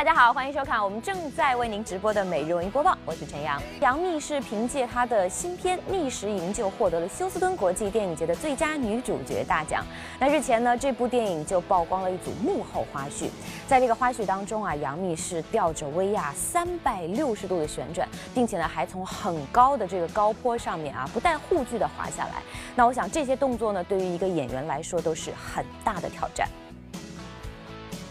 [0.00, 3.60] 大家好，欢迎收看我们正在为您直播的每日文艺播报，我是陈阳。
[3.82, 9.84] 杨幂是凭借她的新片《逆时营救》获得了休斯敦国际电影节的最佳女主角大奖。
[10.18, 13.28] 那日前呢，这部电影就曝光了一组幕后花絮，
[13.68, 22.36] 在这个花絮当中啊，杨幂是吊着威亚三百六十度的旋转，并且呢还从很高的这个高坡上面啊不带护具的滑下来。
[22.74, 26.48] 那我想这些动作呢，对于一个演员来说都是很大的挑战。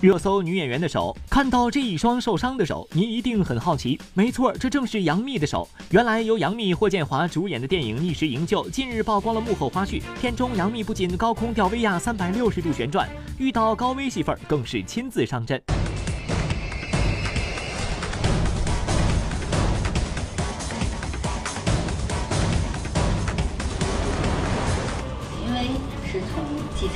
[0.01, 3.99] 热搜女演员的手，看到这一双受伤的手，您一定很好奇。
[4.13, 5.67] 没错，这正是杨幂的手。
[5.89, 10.01] 原来由杨幂、霍建华主演的电影《逆时营救》近日曝光了幕后花絮。
[10.21, 15.61] 片中杨幂不仅高空吊威亚三百六十度旋转，遇到高危戏份更是亲自上阵。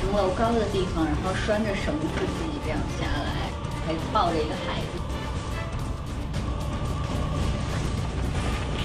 [0.00, 3.50] 层楼高的地方，然后拴着绳子自己这样下来，
[3.86, 4.98] 还抱着一个孩子。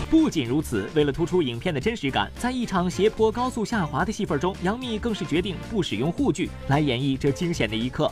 [0.10, 8.12] 不仅如此，为了突出影片的真实感，在一场斜坡高速下滑的戏份中，杨幂更是决定不使用护具来演绎这惊险的一刻。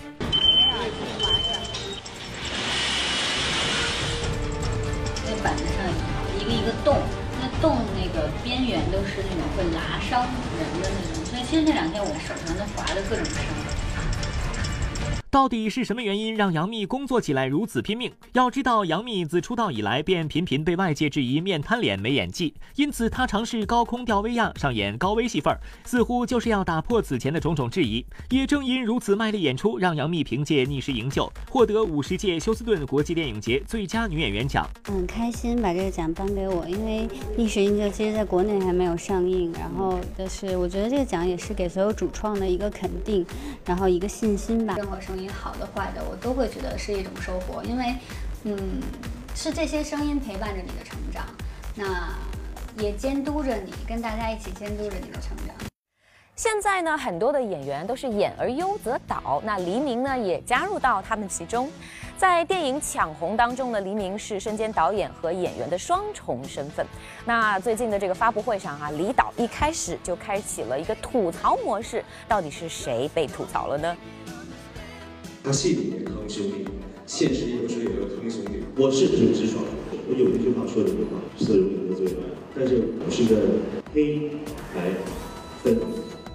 [11.57, 13.66] 实那两天我手上都划的各种伤。
[15.29, 18.09] 到底是什么原因让杨幂工作起来如此拼命？
[18.31, 25.53] 要知道，杨幂自出道以来便频频被外界质疑面瘫脸没演技，因此她尝试高空吊威亚上演高危戏份，
[25.83, 28.05] 似乎就是要打破此前的种种质疑。
[28.29, 34.65] 也正因如此卖力演出，让杨幂凭借《逆时营救》获得五十届休斯顿国际电影节最佳女演员奖。
[34.85, 43.25] 很开心把这个奖颁给我，因为《逆时营救》其实在国内还没有上映，然后就是我觉得这个奖也是给所有主创的一个肯定，
[43.65, 44.77] 然后一个信心吧。
[45.17, 47.95] 声音好的坏的，我都会觉得是一种收获，因为，
[48.43, 48.79] 嗯，
[49.33, 51.25] 是这些声音陪伴着你的成长，
[51.73, 52.13] 那
[52.77, 55.55] 也监督着你，跟大家一起监督着你的成长。
[56.35, 61.67] 现在呢，很多的演员都是演而优则导，那黎明呢也加入到他们其中。
[62.15, 66.85] 在电影《抢红》当中呢，黎明是身兼导演和演员的双重身份。
[67.25, 73.97] 那最近的这个发布会上啊，李导一开始就开启了一个吐槽模式，到底是谁被吐槽了呢？
[75.47, 76.65] 他戏里面坑兄弟，
[77.05, 78.65] 现实有时候也有坑兄弟。
[78.75, 79.63] 我是很直爽，
[80.09, 82.15] 我有一句话说的很好，是容易得罪人，
[82.53, 83.37] 但是我是个
[83.93, 84.29] 黑
[84.75, 84.91] 白
[85.63, 85.77] 分。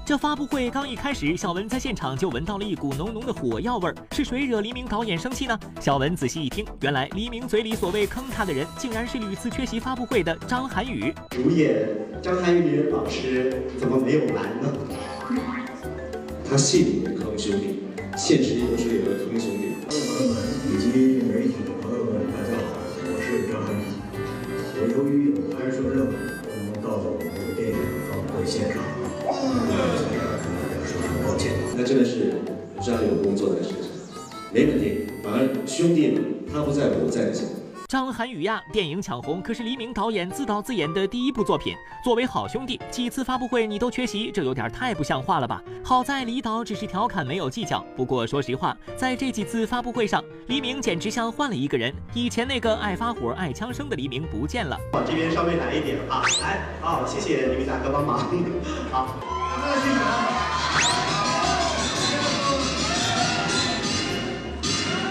[0.06, 5.61] 这发布会刚一开始，小文在现场就闻到了一股浓浓的火药味儿，是谁惹黎明导演生气呢？
[5.78, 11.12] 小文仔细一听，原来黎明嘴里所谓坑他的人，竟然是屡次缺席发布会的张涵予。
[11.28, 11.87] 主演
[12.22, 14.72] 张涵予老师怎么没有来呢？
[16.49, 17.83] 他戏里面坑兄弟，
[18.17, 19.73] 现实有时候也有坑兄弟。
[19.89, 20.37] 朋友们
[20.69, 22.77] 以及媒体的朋友们，大家好，
[23.09, 23.89] 我是张涵予。
[24.77, 26.12] 我由于有拍摄任务，
[26.43, 27.77] 不能到我们的电影
[28.11, 28.83] 发布会现场。
[31.27, 32.34] 抱歉，那真的是
[32.77, 33.89] 非常有工作的事情，
[34.53, 35.06] 没问题。
[35.25, 36.22] 反而兄弟们，
[36.53, 37.33] 他不在我在。
[37.92, 41.76] 张涵予呀，电影抢红可是黎明导演自导自演的第一部作品。
[42.03, 45.62] 作为好兄弟，几次发布会你都缺席，这有点太不像话了吧？
[45.84, 47.84] 好在李导只是调侃，没有计较。
[47.94, 51.94] 不过说实话，在这几次发布会上，黎明简直像换了一个人。
[52.14, 54.74] 以前那个爱发火、爱枪声的黎明不见了。
[54.94, 58.20] 往这边稍微来一点啊，来，好，谢谢你们大哥帮忙。
[58.91, 59.06] 好，
[59.82, 59.98] 谢谢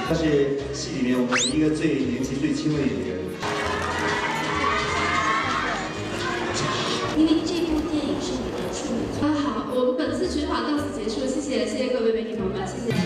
[0.10, 3.22] 他是戏里面我们一个最年纪最轻的演员。
[7.16, 9.22] 因为这部电影是你的处女作。
[9.22, 12.98] 啊好，我们本次取访到此结束，谢谢谢谢各位媒体朋友们，谢谢。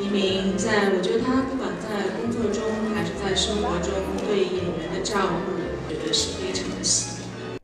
[0.00, 2.64] 黎明在，我觉得他不管在工作中
[2.96, 3.92] 还是在生活中
[4.24, 5.52] 对演员的照顾，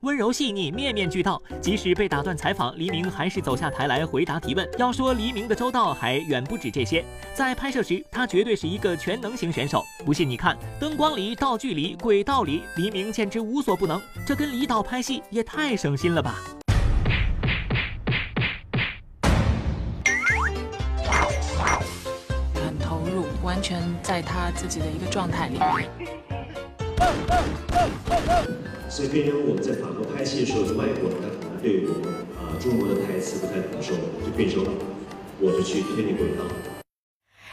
[0.03, 1.41] 温柔细腻，面面俱到。
[1.61, 4.69] 即使被打断采访，黎明还是走下台来回答提问。
[4.77, 7.05] 要说黎明的周到，还远不止这些。
[7.33, 9.85] 在拍摄时，他绝对是一个全能型选手。
[10.05, 14.03] 不信你看，灯光里、道具里、轨道里，黎明简直无所不能。
[14.27, 16.43] 这跟李导拍戏也太省心了吧！
[22.55, 25.89] 很投入，完全在他自己的一个状态里面。
[28.93, 34.62] 所以变成我们在法国拍戏的时候，外国人他可能对我们啊、中国的台词不太懂的时候，就变成
[35.41, 36.72] 我就去推那轨道。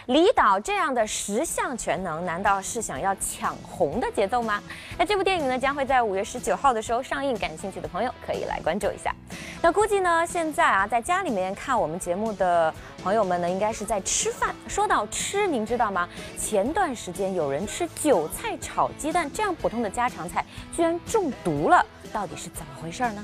[0.09, 4.59] 李导这样的十项全能，难道是想要抢红的节奏吗？
[4.97, 9.13] 那这部电影呢，将会在五月十九号的时候上映，感兴趣的朋友可以来关注一下。
[9.61, 12.73] 那估计呢，现在啊，在家里面看我们节目的
[13.03, 14.56] 朋友们呢，应该是在吃饭。
[14.67, 16.09] 说到吃，您知道吗？
[16.39, 20.44] 前段时间有人吃韭菜炒鸡蛋这样普通的家常菜，
[20.75, 23.23] 居然中毒了，到底是怎么回事呢？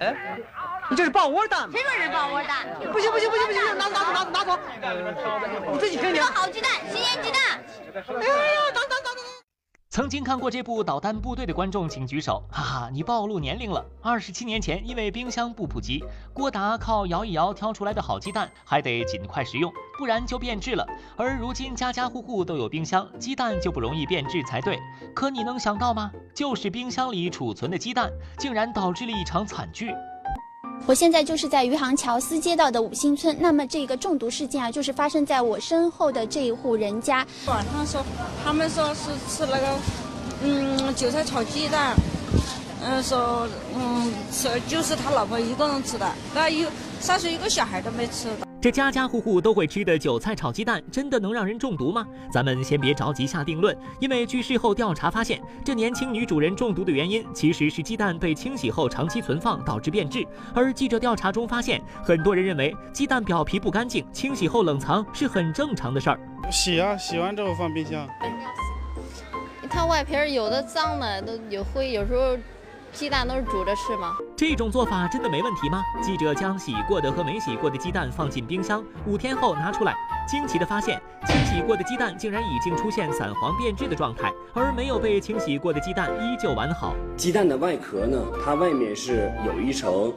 [0.00, 0.16] 哎，
[0.90, 1.70] 你这是抱窝蛋吗？
[1.72, 2.66] 谁说是抱窝蛋？
[2.92, 4.58] 不行不行不行不行，拿拿走拿走拿走！
[5.72, 6.22] 你自己听听。
[6.22, 7.40] 好鸡蛋，新鲜鸡蛋。
[7.94, 9.45] 哎呀，等等等等。
[9.96, 13.82] 曾经看过这部《导弹部队》的观众请举手， 哈哈，你暴露年龄了。
[14.02, 16.04] 二十七年前，因为冰箱不普及，
[16.34, 20.86] 郭达靠摇一摇挑出来的好鸡蛋，还得尽快食用，不然就变质了。
[21.16, 24.78] 而如今家家户户都有冰箱，鸡蛋就不容易变质才对。
[25.14, 26.12] 可你能想到吗？
[26.34, 29.94] 就是冰箱里储存的鸡蛋，竟然导致了一场惨剧。
[30.84, 37.26] 我现在就是在余杭乔司街道的五星村，那么这个中毒事件啊，就是发生在我身后的这一户人家。
[37.46, 38.04] 晚上说，
[38.44, 39.66] 他们说是吃那个，
[40.42, 41.96] 嗯，韭菜炒鸡蛋，
[42.84, 46.68] 嗯，说，嗯，吃就是他老婆一个人吃的，那有
[47.00, 48.45] 三岁一个小孩都没吃的。
[48.58, 52.04] 这家家户户都会吃的韭菜炒鸡蛋，真的能让人中毒吗？
[52.32, 60.26] 咱们先别着急下定论，因为据事后调查发现，这年轻女主人中毒的原因其实是鸡蛋被清洗后长期存放导致变质。
[60.54, 66.18] 而记者调查中发现，很多人认为鸡蛋表皮不干净，清洗后冷藏是很正常的事儿。
[66.50, 68.08] 洗啊，洗完之后放冰箱。
[69.68, 72.36] 它外皮有的脏的都有灰，有时候。
[72.96, 74.16] 鸡蛋都是煮着吃吗？
[74.34, 75.82] 这种做法真的没问题吗？
[76.02, 79.94] 记者将洗过的和没洗过的鸡蛋放进冰箱，五天后拿出来，
[80.26, 86.94] 惊奇的发现，清洗过的鸡蛋竟然已经出现散黄变质的状态，而没有被清洗过的鸡蛋依旧完好。
[87.18, 90.10] 鸡蛋的外壳呢，它外面是有一层，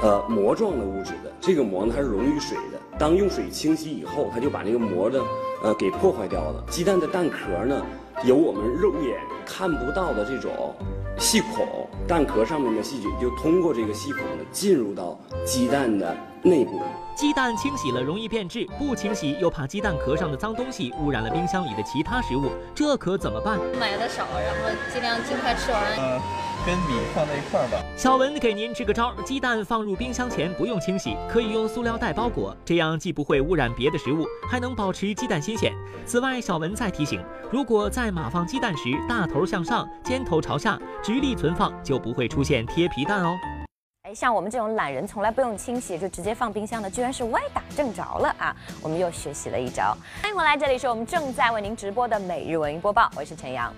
[0.00, 5.20] 呃膜状的物质的，这个膜呢它是溶于水的，当用水清洗以后，它就把那个膜的
[5.64, 6.64] 呃给破坏掉了。
[6.70, 7.84] 鸡蛋的蛋壳呢，
[8.22, 10.76] 有我们肉眼看不到的这种。
[11.20, 16.80] 细孔，蛋壳上面的细菌就通过这个细孔呢进入到鸡蛋的内部。
[17.14, 23.58] 鸡蛋清洗了容易变质，不清洗又怕鸡蛋壳上的脏东西污染了冰箱里的其他食物，这可怎么办？
[23.78, 25.82] 买的少，然后尽量尽快吃完。
[25.98, 26.18] 呃，
[26.66, 27.82] 跟米放在一块儿吧。
[27.96, 35.72] 小文给您支个招：鸡蛋放入冰箱前不用清洗，可以用塑料袋包裹，这样既不会污染别的食物，还能保持鸡蛋新鲜。
[36.06, 43.38] 此外，小文再提醒，如果在码放鸡蛋时大头向上，尖头朝下，直立存放，就不会出现贴皮蛋哦。
[44.02, 48.56] 哎，像我们这种懒人，从来不用清洗就直接放冰箱的，居然是歪打正着了啊！
[48.82, 49.96] 我们又学习了一招。
[50.22, 53.72] 欢迎回来，这里是我们正在为您直播的每日文娱播报，我是陈阳。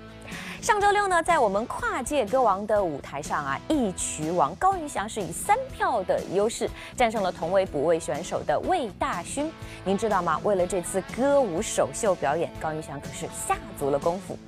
[0.63, 9.53] 上周六呢，在我们跨界歌王的舞台上啊，一曲王高云翔是以三票的优势战胜了同为补位选手的魏大勋。
[9.83, 10.41] 您知道吗？
[10.45, 14.39] 为了这次歌舞首秀表演，高云翔可是下足了功夫。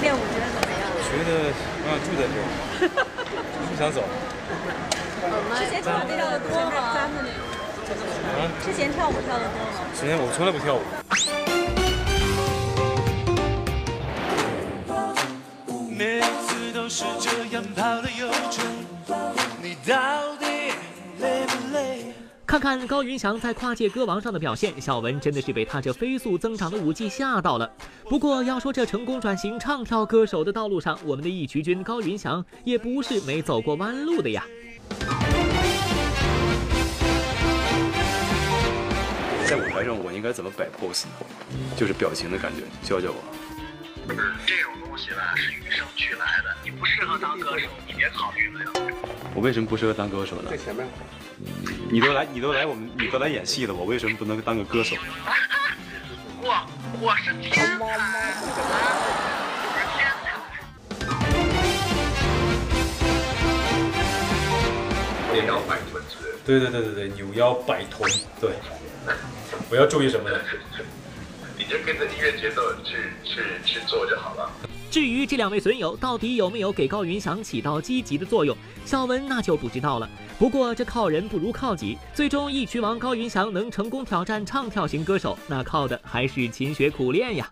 [0.00, 0.88] 练舞觉得怎么样？
[0.96, 1.52] 我觉得
[1.84, 2.48] 我想住在这儿。
[3.68, 4.00] 不想走。
[5.58, 6.72] 之前跳舞跳的多吗？
[8.64, 9.76] 之前跳舞跳的多吗？
[9.94, 10.80] 之前我从来不跳舞。
[16.84, 18.62] 就是这样跑了又程，
[19.62, 20.44] 你到底
[21.18, 22.12] 累不累？
[22.44, 27.72] 看看高云翔在跨界歌王上的表现，小文真的是被他这飞速增长的舞技吓到了。
[28.06, 34.44] 不过要说这成功转型唱跳歌手的道路上，我们的义渠君高云翔也不是没走过弯路的呀。
[39.46, 41.12] 在舞台上我应该怎么摆 pose 呢？
[41.78, 43.43] 就是表情的感觉，教教我。
[44.46, 48.60] 这种东西吧是与生俱来的，你不适合当歌手，你别考虑了。
[49.34, 50.50] 我为什么不适合当歌手呢？
[50.50, 50.86] 在前面。
[51.90, 54.96] 你都来，你都来，我们你都来演戏了，我为什么不能当个歌手？
[56.40, 56.66] 我
[57.00, 57.88] 我是天才，我
[59.74, 60.24] 是天才。
[65.32, 66.14] 扭腰摆臀是？
[66.44, 68.52] 对对对对对，扭腰摆臀，对。
[69.70, 70.38] 我要注意什么呢？
[71.56, 74.50] 你就跟着音乐节奏去去去做就好了。
[74.90, 80.08] 至于这两位损友到底有没有给高云翔起到积极的作用，小文那就不知道了。
[80.38, 87.50] 不过这靠人不如靠己，最终一曲王高云翔能成功挑战唱跳型歌手，那靠的还是勤学苦练呀。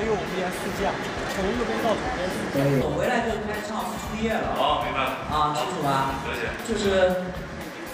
[0.00, 0.90] 到右边四架，
[1.36, 2.80] 从右边到左边。
[2.80, 4.56] 我回来就开始唱复出夜了。
[4.56, 5.00] 好，明白。
[5.28, 6.14] 啊，清楚吧？
[6.24, 6.48] 了解。
[6.66, 7.20] 就是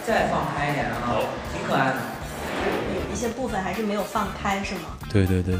[0.06, 1.18] 再放开一点啊，
[1.52, 1.96] 挺可爱的。
[2.94, 4.96] 有一些部分还是没有放开，是吗？
[5.10, 5.58] 对对对，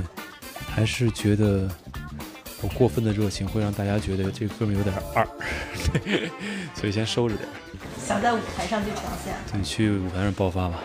[0.72, 1.68] 还是觉得
[2.62, 5.26] 我过分的热情会让大家觉得这个哥们有点二，
[6.74, 7.48] 所以先收着点。
[7.98, 9.34] 想在舞台上去呈现。
[9.50, 10.78] 对，去舞台上爆发吧。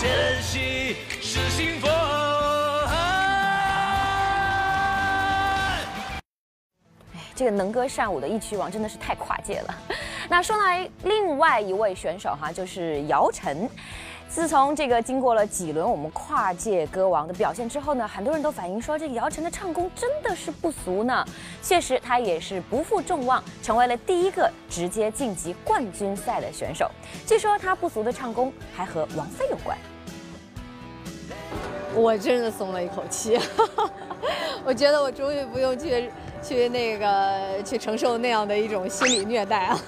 [0.00, 1.88] 珍惜是幸福。
[7.34, 9.74] 这个能歌善舞的一曲王真的是太跨界了。
[10.28, 13.68] 那说来另外一位选手哈，就是姚晨。
[14.28, 21.24] 自从这个经过了几轮我们跨界歌王的表现之后呢，很多人都反映说，这姚晨的唱功真的是不俗呢。
[21.62, 26.90] 确实，她也是不负众望，成为了第一个直接晋级冠军赛的选手。
[27.26, 29.76] 据说她不俗的唱功还和王菲有关。
[31.94, 33.40] 我真的松了一口气，
[34.62, 36.10] 我觉得我终于不用去
[36.42, 39.80] 去那个去承受那样的一种心理虐待啊。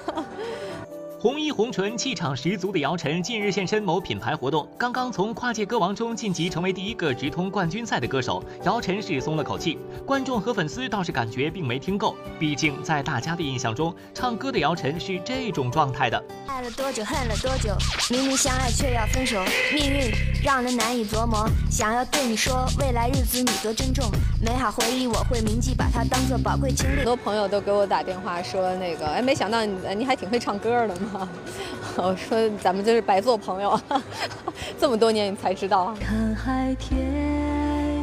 [1.21, 8.43] 红衣红唇、气场十足的姚晨近日现身某品牌活动，刚刚从跨界歌王中晋级，成为第一个直通冠军赛的歌手。
[8.63, 12.15] 姚晨是松了口气，观众和粉丝倒是感觉并没听够。
[12.39, 16.19] 毕竟在大家的印象中，唱歌的姚晨是这种状态的。
[16.47, 17.69] 爱了多久，恨了多久，
[18.09, 20.11] 明明相爱却要分手，命运
[20.43, 21.47] 让人难以琢磨。
[21.69, 24.09] 想要对你说，未来日子你多珍重，
[24.43, 26.95] 美好回忆我会铭记，把它当做宝贵经历。
[26.95, 31.10] 很多朋友都给我打电话说，那个哎，没想到你你还挺会唱歌的嘛。
[31.97, 33.79] 我说咱们就是白做朋友，
[34.79, 35.93] 这么多年你才知道。
[35.99, 36.99] 看海天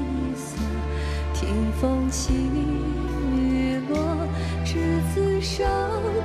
[0.05, 0.57] 一色，
[1.35, 3.99] 听风起雨落，
[4.65, 5.65] 执子手，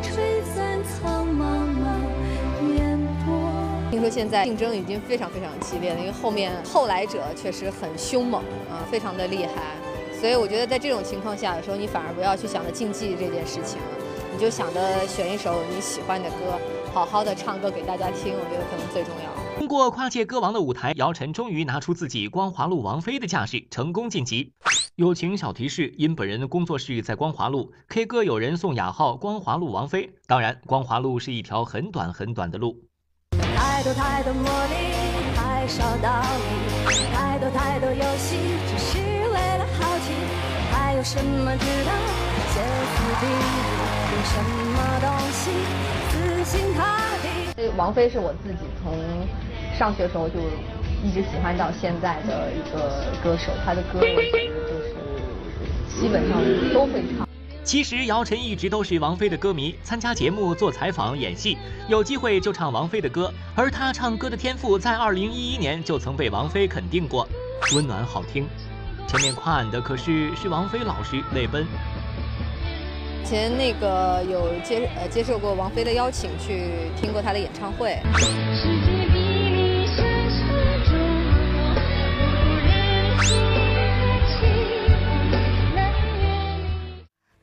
[0.02, 3.34] 吹散苍茫茫烟波。
[3.92, 9.52] 听说现在竞争已经非常非常激烈了，因为后面后来者确实很凶猛啊，非常的厉害。
[10.20, 13.98] 所以我觉得在这种情况下的时候，你反而不要去想着竞技这件事情了，
[14.34, 16.60] 你就想着选一首你喜欢的歌。
[16.92, 19.60] 好好的唱歌给大家听，我觉得可能最重要。
[19.60, 24.52] 通过跨界歌王的舞台，姚晨终于拿出自己光华路王菲的架势，成功晋级。
[24.96, 30.10] 友情小提示：因本人的工作室在光华路，K 歌有人送雅号“光华路王菲”。
[30.26, 32.76] 当然，光华路是一条很短很短的路。
[33.56, 38.38] 太多太多魔力，太少道理，太多太多游戏，
[38.68, 40.14] 只是为了好奇。
[40.72, 41.92] 还有什么值得
[42.54, 43.93] 歇斯底里？
[44.24, 45.52] 有什么东西？
[47.58, 48.94] 这王菲是我自己从
[49.78, 50.40] 上学时候就
[51.04, 54.96] 一直喜欢到现在的一个歌手，她的歌我觉得就是
[56.00, 56.40] 基本上
[56.74, 57.28] 都会唱。
[57.66, 61.58] 其实姚晨一直都是王菲的歌迷，参加节目、做采访、演戏，
[61.90, 63.30] 有机会就唱王菲的歌。
[63.56, 67.28] 而她唱歌的天赋在2011年就曾被王菲肯定过，
[67.76, 68.48] 温暖好听。
[69.06, 71.68] 前面夸俺的可是是王菲老师泪奔。
[73.24, 77.98] 前那个有接呃接受过王菲的邀请去听过她的演唱会。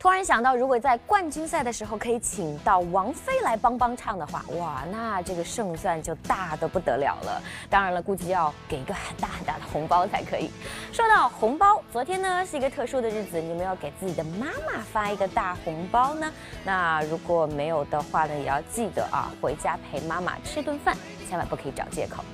[0.01, 7.43] 突然想到，如果在冠军赛的时候可以请到王菲来帮帮唱的话，哇，那这个胜算就大的不得了了。
[7.69, 10.51] 当然了，估计要给一个很大很大的红包才可以。
[10.91, 16.33] 说到红包，昨天呢是一个特殊的日子，你们要给自己的妈妈发一个大红包呢？
[16.65, 20.97] 那如果没有的话呢，也要记得啊，回家陪妈妈吃顿饭，
[21.29, 22.25] 千万不可以找借口。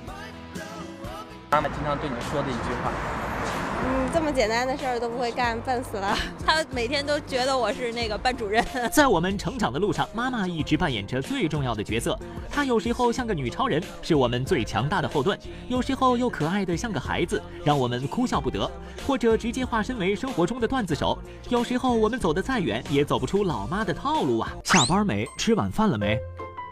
[1.51, 3.66] 妈妈经常对你说的一句话。
[3.79, 6.17] 嗯，这么简单的事儿都不会干，笨死了。
[6.45, 8.63] 他每天都觉得我是那个班主任。
[8.91, 12.17] 在我们成长的路上，妈妈一直扮演着最重要的角色。
[12.49, 18.69] 她有时候像个女超人，是我们最强大的后盾；有时候又可爱的像个孩子，让我们哭笑不得；
[19.05, 21.17] 或者直接化身为生活中的段子手。
[21.49, 24.51] 有时候我们走得再远，也走不出老妈的套路啊！
[24.63, 25.27] 下班没？
[25.37, 26.17] 吃晚饭了没？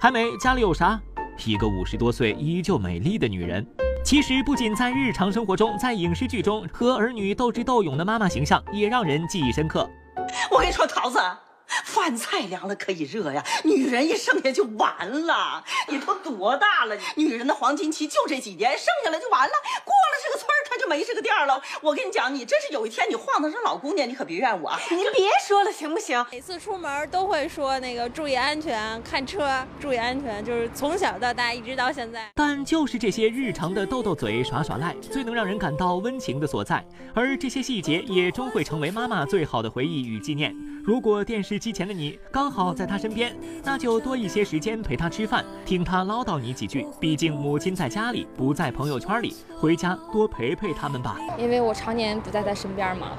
[0.01, 0.35] 还没？
[0.37, 0.99] 家里有啥？
[1.45, 3.65] 一个五十多岁依旧美丽的女人。
[4.05, 9.89] 其实不仅在日常生活中，在影视剧中和儿女斗智斗勇的妈妈形象也让人记忆深刻。
[10.51, 11.17] 我跟你说，桃子，
[11.83, 15.63] 饭菜凉了可以热呀，女人一剩下就完了。
[15.89, 16.95] 你都多大了？
[17.15, 19.53] 女人的黄金期就这几年，剩下来就完了。
[19.83, 21.59] 过了这个村儿，她就就没这个店了。
[21.81, 24.79] 我跟你讲，你真是有一天你晃荡成老姑娘，你可别怨我啊！
[24.91, 26.23] 您 别说了，行不行？
[26.31, 32.29] 每次出门都会说那个注意安全，看车注意安全，就是从小到大一直到现在。
[32.35, 36.85] 但就是这些日常的斗斗嘴、耍耍赖，最能让人感到温情的所在。
[37.15, 40.55] 而这些细节也终会成为妈妈最好的回忆与纪念。
[40.83, 46.85] 如果电视机前的你刚好在他身边，那就多一些时间陪他吃饭，听他唠叨你几句。
[46.99, 51.17] 毕竟母亲在家里，不在朋友圈里，回家多陪陪他们吧。
[51.39, 53.13] 因为我常年不在他身边嘛，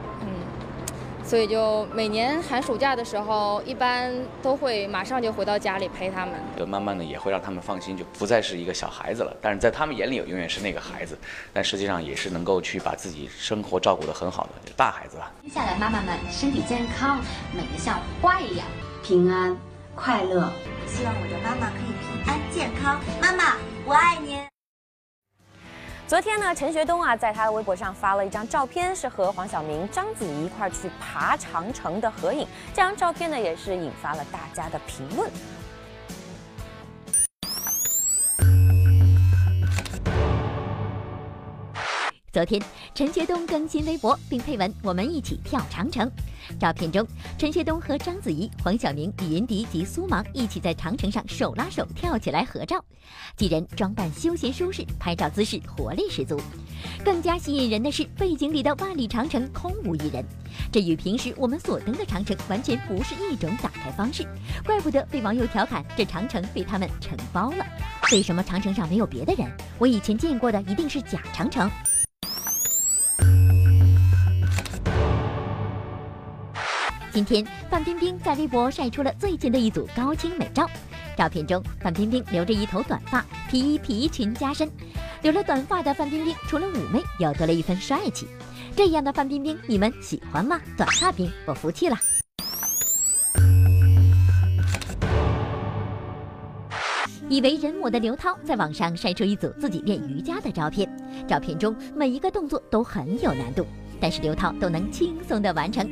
[1.26, 6.34] 所以就每年寒暑假的时候，一般都会马上就回到家里陪他们。
[6.56, 9.36] 就慢慢的也会让他们放心，就不再是一个小孩子了。
[9.42, 11.18] 但是在他们眼里，永远是那个孩子，
[11.52, 15.32] 但实际上也是能够去把自己生活照顾得很好的就是大孩子了。
[15.42, 17.18] 接下来妈妈们身体健康，
[17.52, 18.64] 美得像花一样，
[19.02, 19.56] 平安
[19.96, 20.52] 快乐。
[20.86, 23.00] 希望我的妈妈可以平安健康。
[23.20, 24.55] 妈妈，我爱您。
[26.08, 32.46] 昨天呢，陈学冬啊，在他的微博上发了一张照片，是和黄晓明、章子怡一块儿去爬长城的合影。
[32.72, 35.28] 这张照片呢，也是引发了大家的评论。
[42.36, 42.60] 昨天，
[42.94, 46.06] 陈学冬更新微博，并配文：“我们一起跳长城。”
[46.60, 47.02] 照片中，
[47.38, 52.76] 陈学冬和章子怡、黄晓明、李云迪及苏芒一起在长城上手拉手跳起来合照，
[53.38, 56.38] 几人装扮休闲舒适，拍照姿势活力十足。
[57.02, 60.22] 更加吸引人的是，背景里的万里长城空无一人，
[60.70, 64.28] 这与平时我们所登的长城完全不是一种打开方式，
[64.62, 67.64] 怪不得被网友调侃这长城被他们承包了。
[68.12, 69.50] 为什么长城上没有别的人？
[69.78, 71.70] 我以前见过的一定是假长城。
[77.16, 80.68] 今天，范冰冰在微博晒出了最近的一组高清美照。
[81.16, 84.70] 照片中，范冰冰留着一头短发，皮衣皮裙加身。
[85.22, 88.28] 留了短发的范冰冰，除了妩媚，又多了一分帅气。
[88.76, 90.60] 这样的范冰冰，你们喜欢吗？
[90.76, 91.96] 短发冰，我服气了。
[97.30, 100.86] 已为人母的刘涛在网上晒出一组自己练瑜伽的照片。
[101.26, 103.66] 照片中每一个动作都很有难度。
[104.00, 105.88] 但是刘涛都能轻松的完成，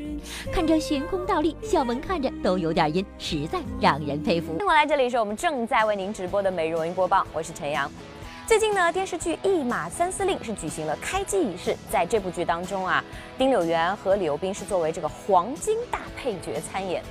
[0.52, 4.48] 看着悬空倒立，小文看着都有点晕，实在让人佩服。
[4.52, 7.90] 欢迎回来，这里是我们正在为您直播的美容音播报，我是陈阳。
[8.46, 13.02] 最近呢，电视剧《一马三司令》是举行了开机仪式，在这部剧当中啊，
[13.38, 17.02] 丁柳元和李幼斌是作为这个黄金大配角参演。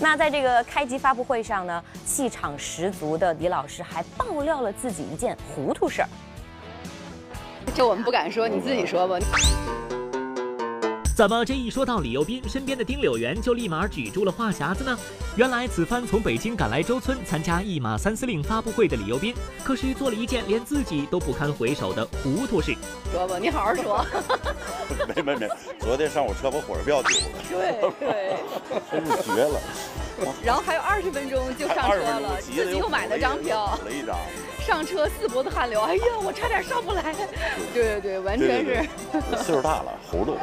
[0.00, 6.08] 那在这个开机发布会上呢，气场十足的李老师还爆料了自己一件糊涂事儿。
[7.72, 9.16] 这我们不敢说，你自己说吧。
[11.20, 14.98] 怎么这一说到李幼斌，身边的丁柳元就立马举住了话匣子呢？
[15.36, 22.74] 原来此番从北京赶来周村参加一马三司令发布会的李幼斌，可是做了一件连自己都不堪回首的糊涂事。
[23.12, 24.06] 说吧，你好好说。
[25.14, 25.46] 没没没，
[25.78, 27.26] 昨天上午车把火车票丢了。
[27.50, 28.36] 对 对，
[28.90, 29.60] 真是绝了。
[30.44, 33.78] 然后还有二十分钟就上车了，自己又买了张票。
[33.80, 34.16] 补了一张。
[34.60, 37.14] 上车四脖子汗流，哎呀，我差点上不来。
[37.72, 38.88] 对对对，完全是
[39.42, 40.36] 岁数大了，糊涂。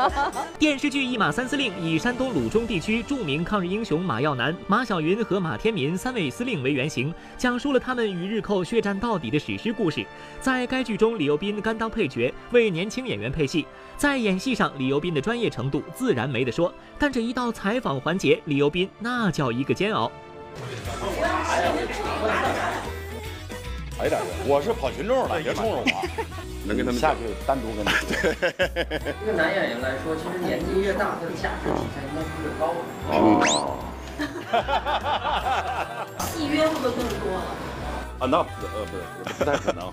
[0.58, 10.04] 电视剧《一马三司令》以山东鲁中地区著名抗日英雄马耀南、马晓云和马天民三位司令为原型，讲述了他们与日寇血战到底的史诗故事。
[10.40, 13.66] 在该剧中，李幼斌甘当配角，为年轻演员配戏。
[13.96, 20.10] 在演戏上，李幼斌的专业程度自然没得说，但这一到采访环节，李幼斌那叫一个煎熬。
[24.00, 25.84] 哎大哥，我是跑群众的，别冲着我。
[26.66, 28.00] 能跟他们下去单独跟他们。
[29.22, 32.78] 一个男演员来说，其实年纪越大，他的价值体现应该是越高的。
[33.08, 33.78] 哦。
[36.18, 37.46] 戏约会不会更多了？
[38.24, 38.46] 啊，那呃
[38.90, 39.92] 不是不太可能。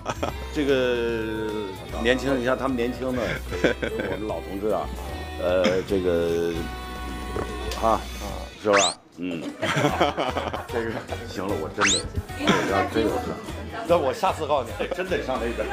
[0.54, 1.52] 这个
[2.02, 3.22] 年轻，你像他们年轻的，
[3.62, 4.88] 我们老同志啊，
[5.42, 6.54] 呃，这个
[7.82, 8.00] 啊，
[8.62, 8.94] 是吧？
[9.18, 9.42] 嗯，
[10.68, 10.90] 这个
[11.28, 11.98] 行了，我真的，
[12.70, 13.28] 要真有事，
[13.86, 15.68] 那我下次告诉你，真得上那边，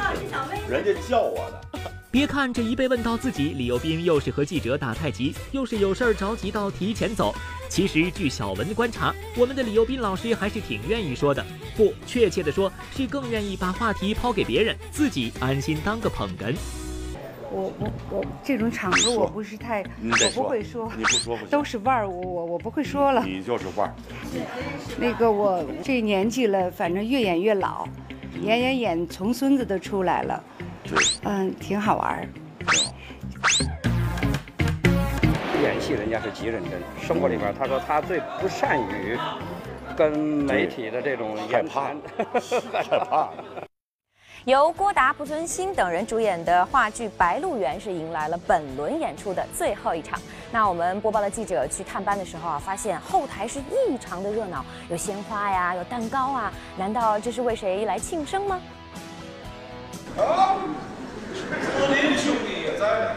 [0.69, 1.79] 人家叫我的。
[2.11, 7.35] 别看这一被问到自己，李幼斌又是和记者打太极，又是有事儿着急到提前走。
[7.69, 11.45] 其实据小文的观察，我们的李幼斌老师还是挺愿意说的，
[11.77, 16.55] 不，确切的说是更愿意把话题抛给别人，自己安心当个捧哏。
[17.51, 23.23] 我我我这种场合我不是太，我不会说，你不说不行，都是腕儿，我我我不会说了。
[23.23, 23.93] 你就是腕儿。
[24.97, 27.87] 那个我这年纪了，反正越演越老，
[28.41, 30.43] 演演演，重孙子都出来了。
[30.83, 30.97] 对。
[31.23, 32.27] 嗯，挺好玩儿。
[35.61, 39.17] 演戏人家是极认真，生活里边他说他最不善于
[39.97, 41.91] 跟媒体的这种害怕，
[42.73, 43.29] 害怕。
[44.45, 50.17] 由郭达、濮存昕等人主演的话剧《白鹿原》是迎来了本轮演出的最后一场。
[50.49, 58.61] 那我们播报的记者去探班的时候啊，发现后台是异常的热闹，有鲜花呀，有蛋糕啊，难道这是为谁来庆生吗？
[60.19, 63.15] 好，我林兄弟也在。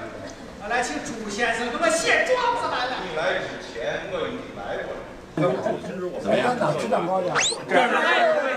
[0.62, 2.86] 我来请朱先生给我卸妆子来。
[3.02, 5.00] 你来之前我已来过了。
[6.30, 7.26] 哎，哪吃蛋糕去？
[7.68, 7.80] 这儿。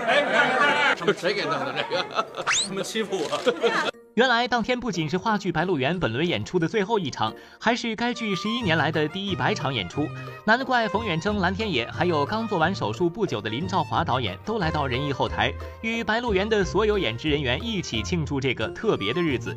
[0.06, 2.24] 哎，他们谁给弄的这个？
[2.68, 3.92] 他们欺负我。
[4.16, 10.08] 原来当天不仅是话剧《白鹿原》本轮演出的最后一场，还是该剧十一年来的第一百场演出。
[10.46, 15.52] 难怪冯远征、蓝天野，还有刚做完手术不久的林兆华导演都来到仁义后台，
[15.82, 19.54] 与《白鹿原》的所有演职人员一起庆祝这个特别的日子。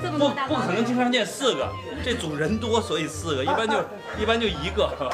[0.00, 1.72] 不不可能经常见四个，
[2.04, 3.84] 这组人多，所以四个，一般就
[4.20, 5.12] 一般就一个。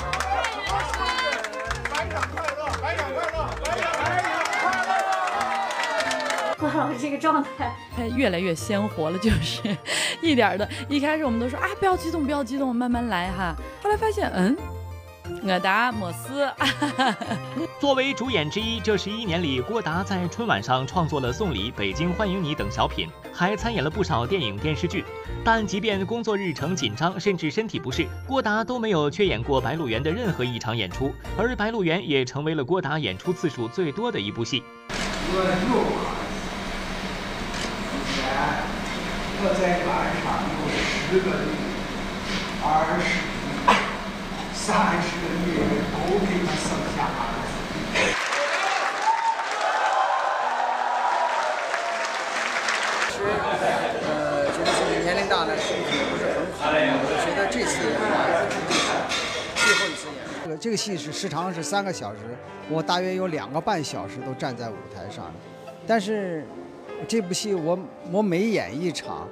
[6.58, 7.72] 郭老师这个状态，
[8.16, 9.62] 越来越鲜活了，就是
[10.20, 10.68] 一点的。
[10.88, 13.54] 一开始我们都说啊，不要激动，不要激动，慢慢来哈。
[13.80, 14.56] 后来发现，嗯，
[15.44, 16.50] 我达莫斯。
[17.78, 25.04] 作为主演之一，这十一年里，郭达在春晚上创作了《送礼》《北京欢迎你》等小品，还参演了不少电影电视剧。
[25.44, 31.14] 但即便工作日程紧张，甚至身体不适，郭达都没有缺演过《白鹿原》的任何一场演出。
[31.38, 34.64] 而《白鹿原》也成为了郭达演出次数最多的一部戏。
[35.30, 36.17] 我
[39.40, 39.46] 在
[39.86, 41.54] 班上有十个女，
[42.60, 42.66] 二
[42.98, 43.06] 十
[44.52, 44.66] 三
[45.00, 45.62] 十个女人
[45.94, 45.96] 都
[46.26, 47.48] 给他生下儿子。
[53.14, 53.16] 是，
[54.08, 56.60] 呃，就是自己年龄大了，身体不是很好。
[56.74, 57.94] 我觉得这次演
[59.54, 62.18] 最后一次演，这个这个戏是时长是三个小时，
[62.68, 65.32] 我大约有两个半小时都站在舞台上，
[65.86, 66.44] 但是。
[67.06, 67.78] 这部戏我
[68.10, 69.28] 我每演一场，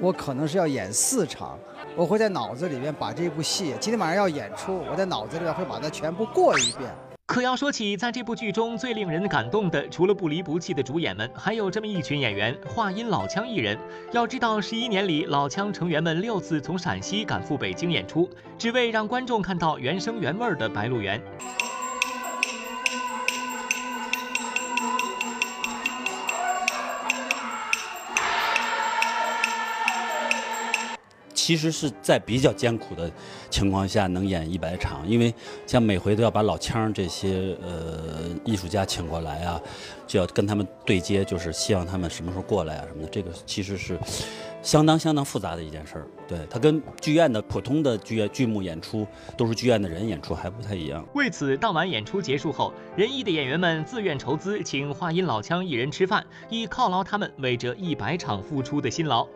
[0.00, 1.58] 我可能是要演四场，
[1.94, 6.90] 我会在脑子里面把这部戏今天晚上要演出，我在脑子里面会把它全部过一遍。
[7.26, 13.78] 可要说起在这部剧中最令人感动的，除了不离不弃的主演们，还有这么一群演员——话音老腔艺人。
[14.10, 18.28] 要知道，十一年里，老腔成员们六次从陕西赶赴北京演出，
[18.58, 21.20] 只为让观众看到原声原味的《白鹿原》。
[31.50, 33.10] 其实是在比较艰苦的
[33.50, 35.34] 情况下能演一百场，因为
[35.66, 39.60] 像每回都要把老腔这些呃艺术家请过来啊，
[40.06, 43.08] 就要跟他们对接，就是希望他们什么时候过来啊什么的。
[43.08, 43.98] 这个其实是
[44.62, 46.06] 相当相当复杂的一件事儿。
[46.28, 49.04] 对他跟剧院的普通的剧院剧目演出
[49.36, 51.04] 都是剧院的人演出还不太一样。
[51.16, 59.26] 为此，当晚演出结束后，仁义的演员们自愿筹资请话音老腔艺人吃饭，以犒劳他们为这一百场付出的辛劳。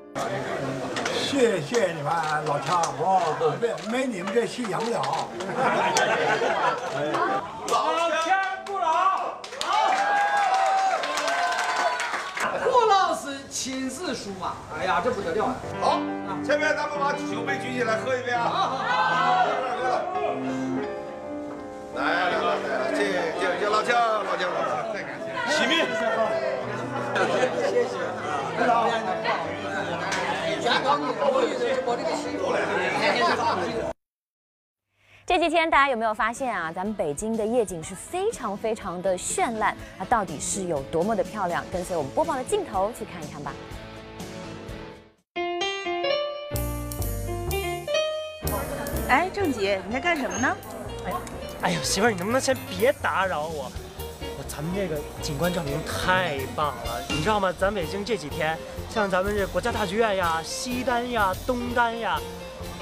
[1.34, 2.12] 谢谢你们
[2.46, 3.20] 老强，哦，
[3.60, 5.02] 没没你们这戏演不了。
[7.66, 8.86] 老强不老，
[9.60, 9.68] 好
[12.62, 13.12] 郭老。
[13.16, 15.54] 师亲自书马，哎呀，这不得了啊！
[15.80, 15.98] 好，
[16.44, 18.42] 前面咱们把酒杯举起来喝一杯啊！
[18.44, 19.46] 好，好，好，
[21.96, 22.98] 来来来来，这
[23.40, 23.82] 这这老。
[23.82, 24.36] 强，老。
[24.36, 24.58] 强，老。
[24.68, 25.02] 强，
[25.50, 25.82] 起立。
[27.70, 27.98] 谢谢，
[28.56, 28.86] 不老。
[35.26, 36.72] 这几天大家有没有发现啊？
[36.72, 41.64] 咱们北京的夜景是非常非常的绚烂，它到底是有多么的漂亮？
[41.72, 43.52] 跟随我们播放的镜头去看一看吧。
[49.08, 50.56] 哎，郑姐，你在干什么呢？
[51.04, 51.12] 哎，
[51.62, 53.70] 哎呦，媳妇儿，你能不能先别打扰我？
[54.56, 57.52] 咱们这个景观照明太棒了，你知道吗？
[57.58, 58.56] 咱北京这几天，
[58.88, 62.20] 像咱们这国家大剧院呀、西单呀、东单呀。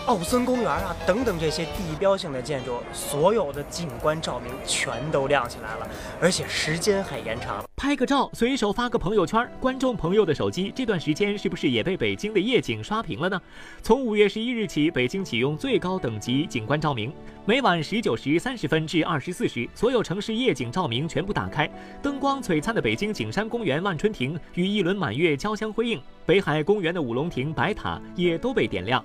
[0.07, 5.89] 奥森公园啊，等等这些地标性的建筑，所有的景观照明全都亮起来了，
[6.21, 7.65] 而且时间还延长了。
[7.77, 13.41] 拍个照，随手发个朋友圈，观众朋友的手机这段时间是不是也被北京的夜景刷屏了呢？
[13.81, 21.71] 从五月十一日起，北京启用最高等级景观照明，每晚十九时三十分至二十四时，所有城市夜景照明全部打开，
[22.03, 29.05] 灯光璀璨的北京景山公园万春亭与一轮满月交相辉映，北海公园的五龙亭白塔也都被点亮。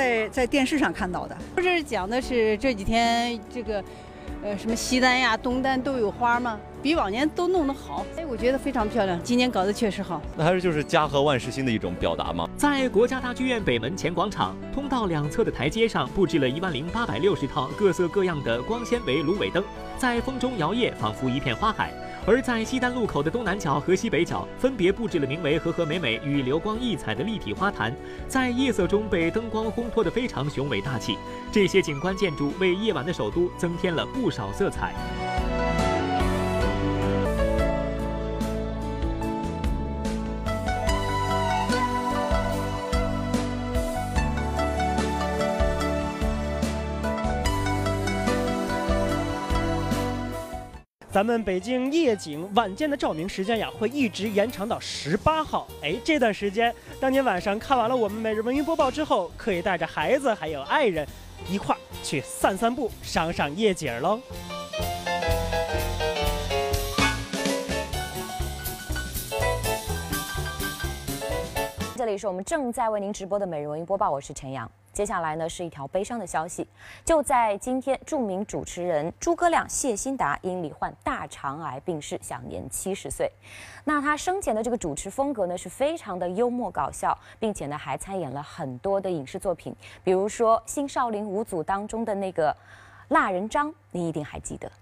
[0.00, 3.84] 在在电视上看到的，不是讲的是这几天这个，
[4.42, 6.58] 呃，什么西单呀、东单都有花吗？
[6.82, 8.06] 比往年都弄得好。
[8.16, 10.22] 哎，我觉得非常漂亮，今年搞得确实好。
[10.38, 12.48] 那还是就是家和万事兴的一种表达吗？
[12.56, 19.62] 在国家大剧院北门前广场，通道两侧的台阶上布置了一万零八百六十套各色各样的光纤维芦苇灯，
[19.98, 21.92] 在风中摇曳，仿佛一片花海。
[22.30, 27.92] 而在西单路口的东南角和西北角，分别布置了名为“和和美美”与“流光溢彩”的立体花坛，
[28.28, 31.18] 在夜色中被灯光烘托得非常雄伟大气。
[31.50, 34.94] 这些景观建筑为夜晚的首都增添了不少色彩。
[51.12, 55.66] 咱们北京夜景晚间的照明时间呀，会一直延长到十八号。
[55.82, 61.04] 哎，这段时间，当您晚上看完了我们每日文娱播报之后，可以带着孩子还有爱人，
[61.50, 64.20] 一块儿去散散步，赏赏夜景喽。
[72.00, 74.66] 这里是我们正在为您直播的每日文娱播报，我是陈阳。
[74.90, 76.66] 接下来呢是一条悲伤的消息，
[77.04, 83.30] 就在今天，著名主持人诸葛亮谢欣达因罹患大肠癌病逝，享年七十岁。
[83.84, 92.56] 那他生前的这个主持风格呢是非常的幽默搞笑，并且呢还参演了很多的影视作品，比如说《新少林五祖》当中的那个
[93.08, 94.72] 蜡人张，你一定还记得。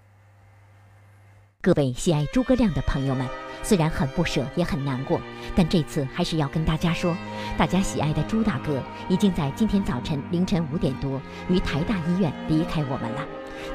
[1.61, 3.27] 各位喜爱诸葛亮的朋友们，
[3.63, 5.19] 虽然很不舍，也很难过，
[5.57, 7.13] 但这次还是要跟大家说，
[7.57, 13.27] 大家喜爱的朱大哥已经在今天早晨凌晨五点多于台大医院离开我们了。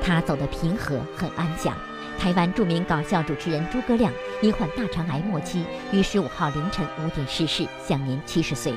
[0.03, 1.77] 他走得平和，很安详。
[2.19, 8.73] 台湾著名搞笑主持人诸葛亮因患大肠癌末期，于十五号凌晨五点逝世，享年七十岁。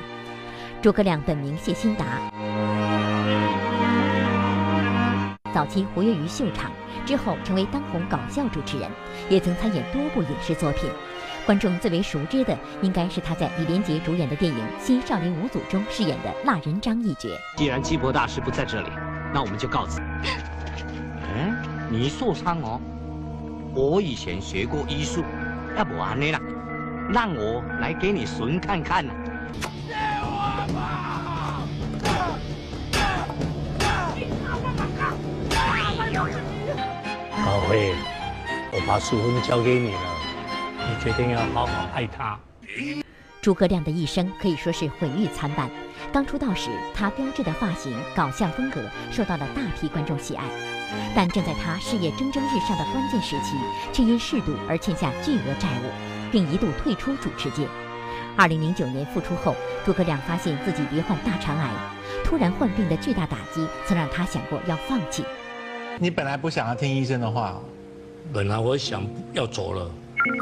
[0.82, 2.30] 诸葛亮本名谢新达，
[5.58, 6.70] 早期活跃于秀场。
[7.04, 8.88] 之后成为当红搞笑主持人，
[9.28, 10.88] 也曾参演多部影视作品。
[11.44, 17.28] 观众最为熟知的，应该是他在李连杰主演的电影《新少林五祖》中饰演的蜡人张一角。
[17.56, 18.88] 既然鸡婆大师不在这里，
[19.34, 20.00] 那我们就告辞。
[21.34, 21.56] 嗯，
[21.90, 22.80] 你受伤哦。
[23.74, 25.24] 我以前学过医术，
[25.76, 26.38] 要不安尼啦，
[27.10, 29.04] 让我来给你顺看看。
[37.48, 37.94] 宝辉，
[38.72, 40.00] 我把淑芬交给你了，
[40.86, 42.38] 你决定要好好爱她。
[43.40, 45.70] 诸葛亮的一生可以说是毁誉参半。
[46.12, 50.44] 刚出道时，他标志的发型、搞笑风格受到了大批观众喜爱，
[51.16, 53.56] 但正在他事业蒸蒸日上的关键时期，
[53.94, 55.90] 却因嗜赌而欠下巨额债务，
[56.30, 57.66] 并一度退出主持界。
[58.36, 59.56] 二零零九年复出后，
[59.86, 61.70] 诸葛亮发现自己罹患大肠癌，
[62.22, 65.24] 突然患病的巨大打击曾让他想过要放弃。
[66.00, 67.60] 你本来不想要听医生的话，
[68.32, 69.90] 本来我想要走了，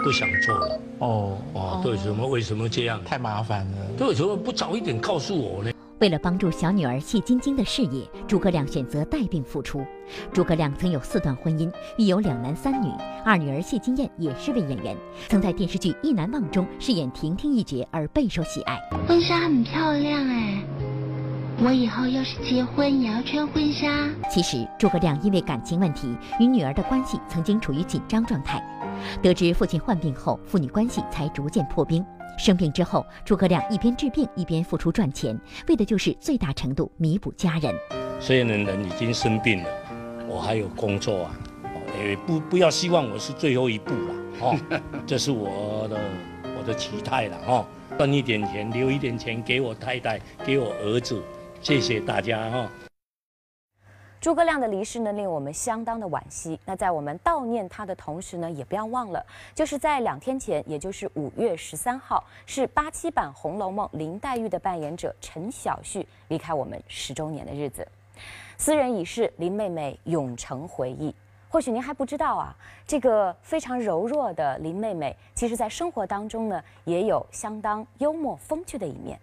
[0.04, 0.80] 不想做了。
[0.98, 3.02] 哦哦，对，什么为什么这样？
[3.04, 3.76] 太麻烦了。
[3.96, 5.70] 对，什么不早一点告诉我呢？
[5.98, 9.82] 为了帮助小女儿谢晶晶的事业，诸葛亮选择带病复出。
[10.30, 12.90] 诸葛亮曾有四段婚姻，育有两男三女，
[13.24, 14.94] 二女儿谢金燕也是位演员，
[15.28, 18.78] 曾在电视剧《意难忘》中饰演婷婷一角而备受喜爱。
[19.08, 20.62] 婚纱很漂亮哎。
[21.58, 24.10] 我以后要是结婚也要穿婚纱。
[24.30, 28.62] 其实诸葛亮因为感情问题与女儿的关系曾经处于紧张状态，
[29.22, 32.04] 得知父亲患病后，父女关系才逐渐破冰。
[32.36, 35.38] 生病之后，诸葛亮一边治病一边付出赚钱，
[35.68, 37.74] 为的就是最大程度弥补家人。
[38.20, 39.70] 虽然人已经生病了，
[40.28, 41.30] 我还有工作啊，
[41.98, 45.98] 也不不要希望我是最后一步了哦， 这是我的
[46.58, 47.66] 我的期待了哦，
[47.96, 51.22] 赚一点钱，留一点钱给我太太，给我儿子。
[51.62, 52.70] 谢谢大家哈。
[54.20, 56.58] 诸葛亮的离世呢，令我们相当的惋惜。
[56.64, 67.86] 那在我们悼念他的同时呢，也不要忘了，就是在两天前，也就是五月十三号，是八七版《红楼梦》林黛玉的扮演者陈晓旭离开我们十周年的日子。
[68.58, 71.14] 斯人已逝，林妹妹永成回忆。
[71.48, 79.20] 或许您还不知道啊，这个非常柔弱的林妹妹，其实在生活当中呢，也有相当幽默风趣的一面。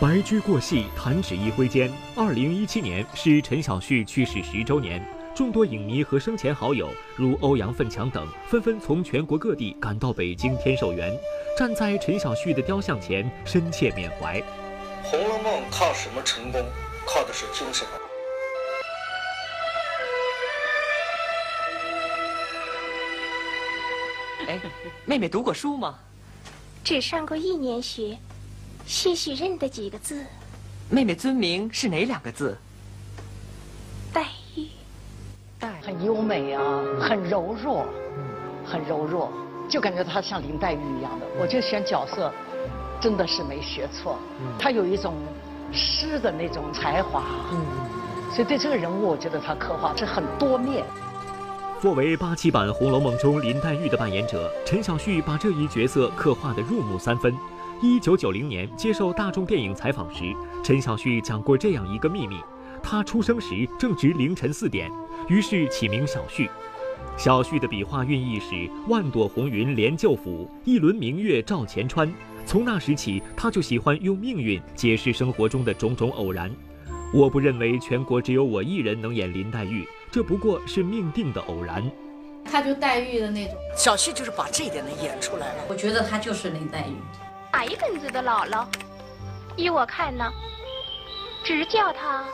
[0.00, 1.92] 白驹过隙，弹指一挥间。
[2.16, 11.14] 二零一七年是陈晓旭去世十周年，众多影迷和生前好友如欧阳奋强等纷纷从全国各地赶到北京天寿园，
[11.54, 14.40] 站在陈晓旭的雕像前，深切缅怀。
[15.04, 16.64] 《红楼梦》靠什么成功？
[17.06, 17.86] 靠的是精神。
[24.48, 24.58] 哎，
[25.04, 25.98] 妹妹读过书吗？
[26.82, 28.16] 只上过一年学，
[28.86, 30.24] 些许认得几个字。
[30.88, 32.58] 妹妹尊名是哪两个字？
[34.12, 34.66] 黛玉。
[35.58, 36.62] 黛很优美啊，
[37.00, 37.86] 很柔弱，
[38.64, 39.30] 很柔弱，
[39.68, 41.26] 就感觉她像林黛玉一样的。
[41.38, 42.32] 我就选角色，
[43.00, 44.18] 真的是没学错。
[44.58, 45.14] 她有一种
[45.72, 47.22] 诗的那种才华，
[48.32, 50.84] 所以对这个人物，我觉得她刻画是很多面。
[51.80, 57.34] 作为八七版《红楼梦》中林黛玉的扮演者，陈小旭把这一角色刻画的入木三分。
[57.82, 60.24] 一九九零年接受大众电影采访时，
[60.62, 62.36] 陈小旭讲过这样一个秘密：
[62.82, 64.90] 他出生时正值凌晨四点，
[65.28, 66.50] 于是起名小旭。
[67.16, 72.12] 小旭的笔画寓意是万朵红云连旧府，一轮明月照前川。
[72.44, 76.54] 从那时起，他就喜欢用命运解释生活中的种种偶然。
[77.14, 79.86] 我不认为全国只有我一人能演林黛玉。
[80.10, 81.90] 这不过是命定的偶然。
[82.44, 85.64] 他就黛玉的那种，小旭就是把这一点能演出来了。
[85.66, 86.92] 我觉得他就是林黛玉。
[87.52, 88.66] 哪一根子的姥姥？
[89.56, 90.24] 依我看呢，
[91.44, 92.24] 只叫他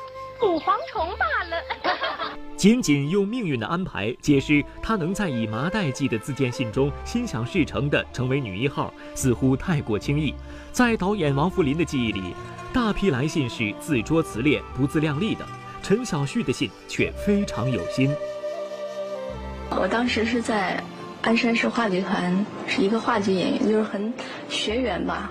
[0.43, 2.37] 五蝗虫罢了。
[2.57, 10.35] 仅仅用命运的安排解释他能在以麻袋记的自荐信中心想事成的成为女一号，似乎太过轻易。
[10.73, 12.35] 在导演王扶林的记忆里，
[12.73, 15.45] 大批来信是自拙自劣、不自量力的。
[15.83, 18.15] 陈小旭的信却非常有心。
[19.71, 20.83] 我当时是在
[21.23, 24.13] 鞍山市话剧团，是一个话剧演员，就是很
[24.49, 25.31] 学员吧。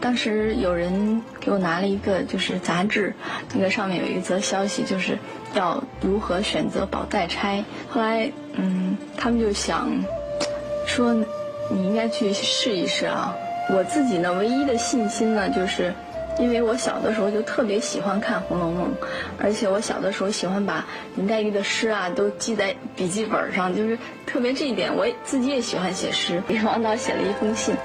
[0.00, 3.14] 当时有人给我拿了一个就是杂志，
[3.52, 5.18] 那个上面有一则消息，就是
[5.54, 7.64] 要如何选择保代差。
[7.88, 9.90] 后来，嗯，他们就想
[10.86, 11.14] 说
[11.70, 13.34] 你应该去试一试啊。
[13.70, 15.94] 我自己呢，唯一的信心呢，就是。
[16.38, 18.88] 因为我小的时候就特别喜欢看《红楼梦》，
[19.40, 20.84] 而且我小的时候喜欢把
[21.16, 27.76] 林黛玉的诗啊都记在笔记本上，就是特别这一点，我自己也喜欢写诗，给王导写了一封信。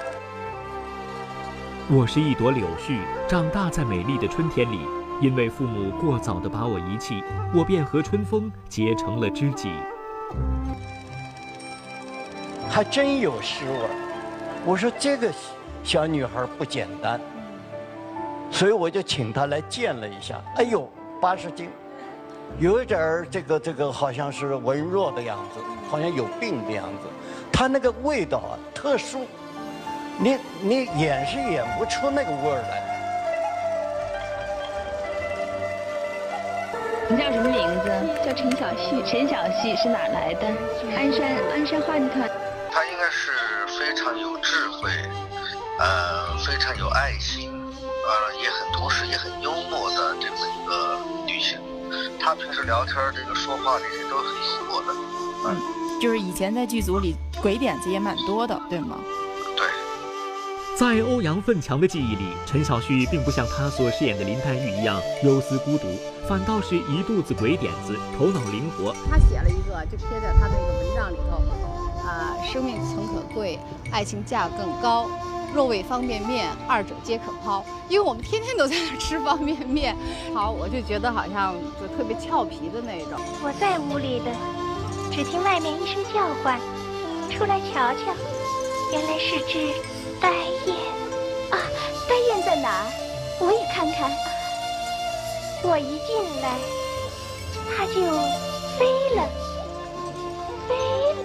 [1.88, 4.80] 我是一朵柳絮，长大在美丽的春天里，
[5.20, 7.22] 因为父母过早的把我遗弃，
[7.54, 9.70] 我便和春风结成了知己。
[12.68, 13.78] 还真有诗味
[14.64, 15.28] 我说这个
[15.82, 17.20] 小女孩不简单。
[18.50, 20.86] 所以我就请他来见了一下，哎呦，
[21.20, 21.70] 八十斤，
[22.58, 27.08] 有一点儿这个这个好像是文弱的样子，好像有病的样子。
[27.52, 29.26] 他那个味道啊，特殊，
[30.18, 32.90] 你你演是演不出那个味儿来。
[37.08, 37.90] 你叫什么名字？
[38.24, 39.02] 叫陈小旭。
[39.06, 40.46] 陈小旭是哪来的？
[40.94, 42.30] 鞍山鞍山话剧团。
[42.70, 43.32] 他应该是
[43.78, 44.90] 非常有智慧，
[45.78, 47.39] 呃，非常有爱心。
[48.10, 51.56] 呃，也很同时也很幽默的这么一个女性，
[52.18, 54.92] 她平时聊天这个说话这些都很幽默的，
[55.46, 58.98] 嗯，就是以前在剧组里鬼点子也蛮多的，对吗？
[59.56, 59.64] 对。
[60.76, 65.86] 在欧阳奋强的记忆里，陈小旭并不像他所饰演的林黛玉一样忧思孤独，
[66.28, 68.92] 反倒是一肚子鬼点子，头脑灵活。
[69.08, 71.36] 他写了一个，就贴在他那个文章里头，
[72.04, 73.60] 啊，生命诚可贵，
[73.92, 75.08] 爱情价更高。
[75.54, 77.64] 若为方便面，二者皆可抛。
[77.88, 79.96] 因为我们天天都在那吃方便面，
[80.32, 83.18] 好，我就觉得好像就特别俏皮的那种。
[83.42, 84.30] 我在屋里的，
[85.10, 86.60] 只听外面一声叫唤，
[87.30, 88.14] 出来瞧瞧，
[88.92, 89.74] 原来是只
[90.20, 90.30] 呆
[90.66, 90.76] 雁。
[91.50, 91.58] 啊，
[92.08, 92.86] 呆雁在哪儿？
[93.40, 94.10] 我也看看。
[95.62, 96.58] 我一进来，
[97.76, 98.00] 它就
[98.78, 99.28] 飞了。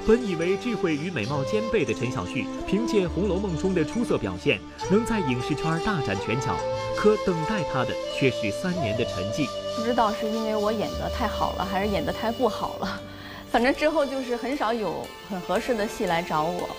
[0.07, 4.59] 本以为智慧与美貌兼备的陈小旭，凭借《红楼梦》中的出色表现，
[4.91, 6.55] 能在影视圈大展拳脚。
[6.95, 9.47] 可等待他的却是三年的沉寂。
[9.75, 13.01] 不知道是因为我演得太好了，还是演得太不好了。
[13.49, 16.69] 反正之后就是很少有很合适的戏来找我。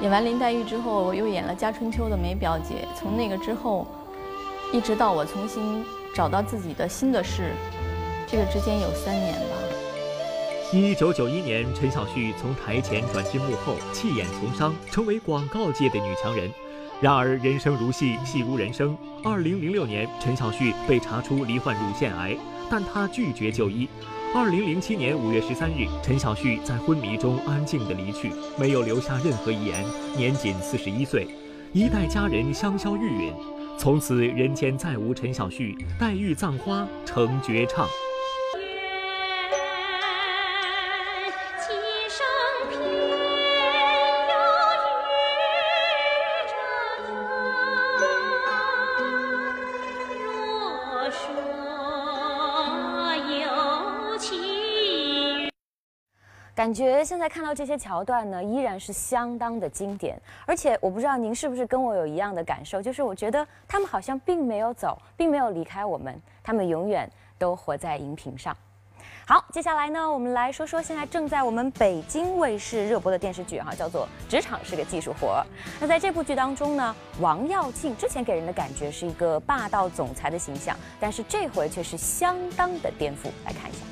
[0.00, 2.86] 演完林黛玉之后，我又演了《家春秋》的梅表姐。
[2.98, 3.86] 从那个之后，
[4.72, 7.52] 一直到我重新找到自己的新的事，
[8.26, 9.65] 这个之间有三年吧。
[10.72, 16.50] 一九九一年，陈小旭从台前转至幕后，弃演从商，成为广告界的女强人。
[17.00, 18.98] 然而，人生如戏，戏如人生。
[19.22, 22.36] 二零零六年，陈小旭被查出罹患乳腺癌，
[22.68, 23.88] 但她拒绝就医。
[24.34, 29.84] 二零零七年五月十三日，陈小旭在昏迷中安静地离去，没有留下任何遗言，
[30.16, 31.28] 年仅四十一岁。
[31.72, 33.32] 一代佳人香消玉殒，
[33.78, 37.86] 从此人间再无陈小旭，黛玉葬花成绝唱。
[56.66, 60.20] 感觉现在看到这些桥段呢，依然是相当的经典。
[60.44, 67.08] 而且我不知道您是不是跟我有一样的感受，就是我觉得他们好像并没有走，并没有离开我们，他们永远
[67.38, 68.56] 都活在荧屏上。
[69.28, 75.28] 好，接下来呢，我们来说说现在正在我们北京卫视热播的电视剧哈，叫做《职场是个技术活》。
[75.80, 83.28] 那在这部剧当中呢，王耀庆之前给人的感觉是一个霸道总裁的形象，但是这回却是相当的颠覆。
[83.44, 83.84] 来看一下。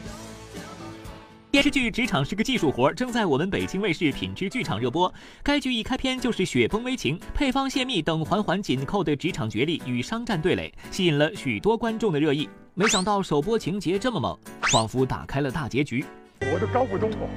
[1.54, 5.14] 电视剧《职场是个技术活》正在我们北京卫视品质剧场热播。
[5.40, 12.50] 该剧一开篇就是雪崩危情、配方泄密等环环紧扣的职场角力与商战对垒，吸引了许多观众的热议。
[12.74, 16.04] 没想到首播情节这么猛，仿佛打开了大结局。
[16.40, 17.30] 我都搞不懂哦，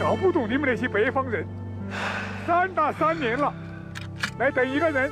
[0.00, 1.44] 搞不懂你们那些北方人，
[2.46, 3.52] 三打三年了，
[4.38, 5.10] 来等一个人，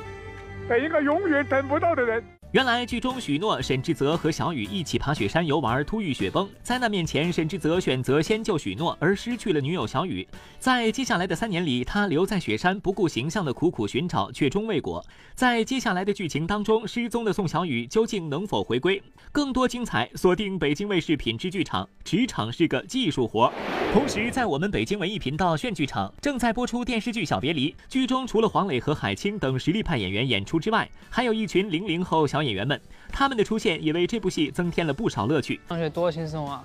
[0.69, 2.23] 等一个永远等不到的人。
[2.51, 6.49] 原来剧中许诺、沈志泽和小雨一起爬雪山游玩，突遇雪崩。
[6.63, 10.27] 灾难面前，沈志泽选择先救许诺，而失去了女友小雨。
[10.57, 15.05] 在接下来的三年里，他留在雪山，不顾形象的苦苦寻找，却终未果。
[15.35, 18.99] 在接下来的剧情当中，失踪的宋小雨究竟能否回归？
[19.31, 21.87] 更多精彩，锁定北京卫视品质剧场。
[22.03, 23.53] 职场是个技术活。
[23.93, 32.38] 同时，在我们北京文艺频道炫剧场正在播出电视剧《小别离》，剧中除了黄磊和海清等实力派演员演出之外，还有一群零零后小。
[32.43, 32.79] 演员们，
[33.11, 35.59] 他们的出现也为这部戏增添了不少乐趣。
[35.69, 36.63] 上学多轻松啊，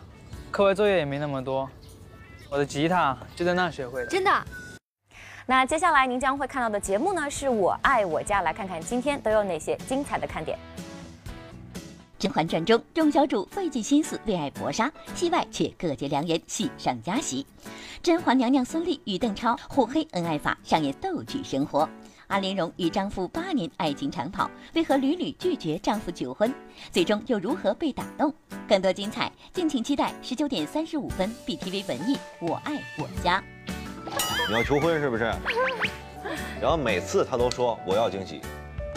[0.50, 1.68] 课外作业也没那么多，
[2.50, 4.06] 我的吉他就在那学会的。
[4.06, 4.30] 真的？
[5.46, 10.58] 那接下来您将会看到的节目呢，是我爱我家，来看看今天都有哪些精彩的看点。
[12.26, 17.44] 《甄嬛传》中，众小主费尽心思为爱搏杀，戏外却各结良缘，喜上加喜。
[18.02, 21.86] 甄嬛娘娘孙俪与邓超互黑恩爱法上演逗趣生活。
[22.28, 26.52] 阿莲蓉与丈夫八年爱情长跑，为何屡屡拒绝丈夫求婚？
[26.90, 28.32] 最终又如何被打动？
[28.68, 33.42] 更多精彩，敬请期待十九点三十五分 BTV 文艺《我爱我家》。
[34.48, 35.24] 你要求婚是不是？
[36.60, 38.40] 然后每次他都说我要惊喜。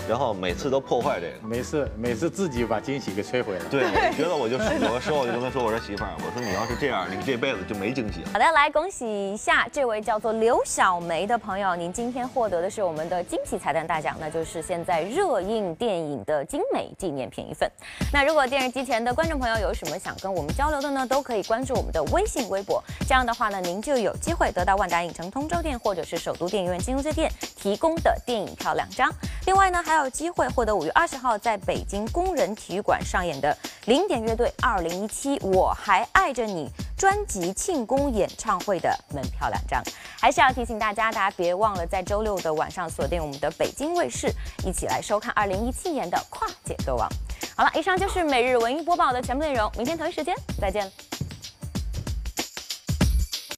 [0.08, 3.66] 然后每次都破坏这个，每次每次自己把惊喜给摧毁了。
[3.70, 8.30] 对，我觉得我就有的时候我就跟他说，我说媳妇儿，我说你要是这样，你这辈子就没惊喜了。
[8.32, 17.70] 好的，来恭喜一下这位叫做刘小梅的朋友，您今天获得的是我们的惊喜彩蛋大奖，那就是现在热映电影的精美纪念品一份。
[18.14, 29.12] 那如果电视机前的观众朋友有什么想跟我们交流的呢，都可以关注我们的微信、微博，这样的话呢，您就有机会得到万达影城通州店或者是首都电影院金融街店提供的电影票两张。
[29.46, 39.82] 另外呢，还有有机会获得五月二十号在北京工人体育馆上演的零点乐队二零一七我还爱着你专辑庆功演唱会的门票两张。
[40.20, 44.32] 还是要提醒大家，大家别忘了在周六的晚上锁定我们的北京卫视，
[44.66, 47.08] 一起来收看二零一七年的跨界歌王。
[47.56, 50.92] 好了，以上就是每日文艺播报的全部内容，明天同一时间再见。